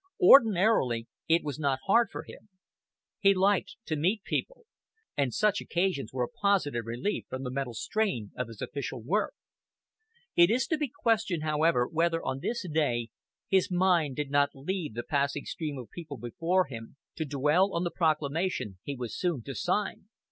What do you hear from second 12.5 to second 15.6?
day, his mind did not leave the passing